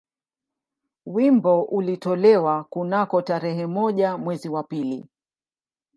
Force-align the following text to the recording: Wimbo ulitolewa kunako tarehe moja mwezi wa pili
Wimbo 1.05 1.63
ulitolewa 1.63 2.63
kunako 2.63 3.21
tarehe 3.21 3.67
moja 3.67 4.17
mwezi 4.17 4.49
wa 4.49 4.63
pili 4.63 5.05